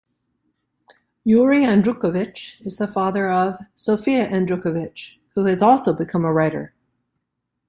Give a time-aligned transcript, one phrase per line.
[1.23, 6.73] Yuri Andrukhovych is the father of Sofia Andrukhovych, who has also become a writer.